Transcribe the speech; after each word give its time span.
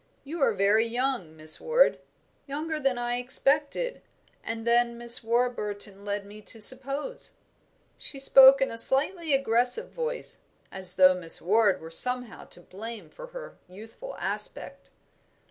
You 0.23 0.41
are 0.41 0.55
very 0.55 0.87
young, 0.87 1.35
Miss 1.37 1.61
Ward 1.61 1.99
younger 2.47 2.79
than 2.79 2.97
I 2.97 3.17
expected, 3.17 4.01
and 4.43 4.65
than 4.65 4.97
Miss 4.97 5.23
Warburton 5.23 6.03
led 6.03 6.25
me 6.25 6.41
to 6.41 6.59
suppose." 6.59 7.33
She 7.99 8.17
spoke 8.17 8.63
in 8.63 8.71
a 8.71 8.79
slightly 8.79 9.35
aggressive 9.35 9.91
voice, 9.91 10.39
as 10.71 10.95
though 10.95 11.13
Miss 11.13 11.39
Ward 11.39 11.79
were 11.79 11.91
somehow 11.91 12.45
to 12.45 12.61
blame 12.61 13.11
for 13.11 13.27
her 13.27 13.59
youthful 13.69 14.15
aspect. 14.17 14.89